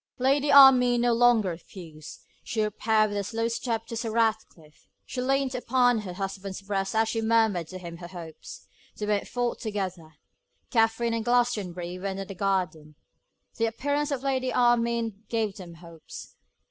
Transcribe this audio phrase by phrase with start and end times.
[0.17, 5.21] Lady Armine no longer refused; she repaired with a slow step to Sir Ratcliffe; she
[5.21, 8.65] leant upon her husband's breast as she murmured to him her hopes.
[8.97, 10.15] They went forth together.
[10.71, 12.95] Katherine and Glastonbury were in the garden.
[13.57, 16.33] The appearance of Lady Armine gave them hopes.